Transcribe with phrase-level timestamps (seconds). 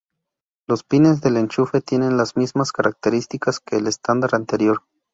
[0.67, 4.81] Los pines del enchufe tienen las mismas características que el estándar anterior.